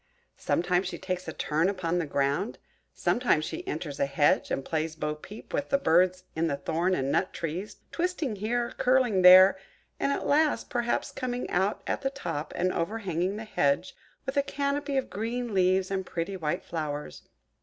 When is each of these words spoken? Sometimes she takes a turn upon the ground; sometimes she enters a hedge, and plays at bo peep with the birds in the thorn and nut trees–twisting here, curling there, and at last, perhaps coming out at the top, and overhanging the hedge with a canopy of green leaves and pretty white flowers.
Sometimes 0.39 0.87
she 0.87 0.97
takes 0.97 1.27
a 1.27 1.31
turn 1.31 1.69
upon 1.69 1.99
the 1.99 2.07
ground; 2.07 2.57
sometimes 2.91 3.45
she 3.45 3.67
enters 3.67 3.99
a 3.99 4.07
hedge, 4.07 4.49
and 4.49 4.65
plays 4.65 4.95
at 4.95 4.99
bo 4.99 5.13
peep 5.13 5.53
with 5.53 5.69
the 5.69 5.77
birds 5.77 6.23
in 6.35 6.47
the 6.47 6.57
thorn 6.57 6.95
and 6.95 7.11
nut 7.11 7.33
trees–twisting 7.33 8.37
here, 8.37 8.71
curling 8.79 9.21
there, 9.21 9.59
and 9.99 10.11
at 10.11 10.25
last, 10.25 10.71
perhaps 10.71 11.11
coming 11.11 11.47
out 11.51 11.83
at 11.85 12.01
the 12.01 12.09
top, 12.09 12.51
and 12.55 12.73
overhanging 12.73 13.35
the 13.35 13.43
hedge 13.43 13.95
with 14.25 14.37
a 14.37 14.41
canopy 14.41 14.97
of 14.97 15.11
green 15.11 15.53
leaves 15.53 15.91
and 15.91 16.03
pretty 16.07 16.35
white 16.35 16.63
flowers. 16.63 17.21